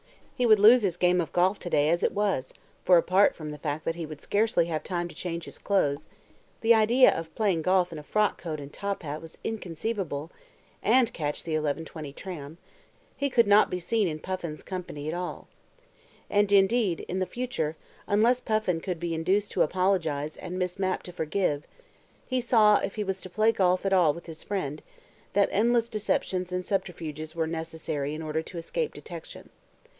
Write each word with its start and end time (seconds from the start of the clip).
He 0.35 0.47
would 0.47 0.57
lose 0.57 0.81
his 0.81 0.97
game 0.97 1.21
of 1.21 1.31
golf 1.31 1.59
to 1.59 1.69
day 1.69 1.87
as 1.89 2.01
it 2.01 2.13
was, 2.13 2.51
for 2.83 2.97
apart 2.97 3.35
from 3.35 3.51
the 3.51 3.59
fact 3.59 3.85
that 3.85 3.93
he 3.93 4.07
would 4.07 4.19
scarcely 4.19 4.65
have 4.65 4.83
time 4.83 5.07
to 5.07 5.13
change 5.13 5.45
his 5.45 5.59
clothes 5.59 6.07
(the 6.61 6.73
idea 6.73 7.11
of 7.15 7.33
playing 7.35 7.61
golf 7.61 7.91
in 7.91 7.99
a 7.99 8.03
frock 8.03 8.41
coat 8.41 8.59
and 8.59 8.73
top 8.73 9.03
hat 9.03 9.21
was 9.21 9.37
inconceivable) 9.43 10.31
and 10.81 11.13
catch 11.13 11.43
the 11.43 11.53
11.20 11.53 12.15
tram, 12.15 12.57
he 13.15 13.29
could 13.29 13.45
not 13.45 13.69
be 13.69 13.79
seen 13.79 14.07
in 14.07 14.17
Puffin's 14.17 14.63
company 14.63 15.07
at 15.07 15.13
all. 15.13 15.47
And, 16.31 16.51
indeed, 16.51 17.01
in 17.01 17.19
the 17.19 17.27
future, 17.27 17.75
unless 18.07 18.41
Puffin 18.41 18.81
could 18.81 18.99
be 18.99 19.13
induced 19.13 19.51
to 19.51 19.61
apologize 19.61 20.35
and 20.37 20.57
Miss 20.57 20.79
Mapp 20.79 21.03
to 21.03 21.11
forgive, 21.13 21.67
he 22.25 22.41
saw, 22.41 22.79
if 22.79 22.95
he 22.95 23.03
was 23.03 23.21
to 23.21 23.29
play 23.29 23.51
golf 23.51 23.85
at 23.85 23.93
all 23.93 24.11
with 24.15 24.25
his 24.25 24.41
friend, 24.41 24.81
that 25.33 25.49
endless 25.51 25.87
deceptions 25.87 26.51
and 26.51 26.65
subterfuges 26.65 27.35
were 27.35 27.45
necessary 27.45 28.15
in 28.15 28.23
order 28.23 28.41
to 28.41 28.57
escape 28.57 28.95
detection. 28.95 29.51